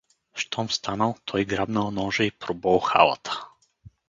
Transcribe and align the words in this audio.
Щом 0.33 0.69
станал, 0.69 1.17
той 1.25 1.45
грабнал 1.45 1.91
ножа 1.91 2.23
и 2.23 2.31
пробол 2.31 2.79
халата. 2.79 3.31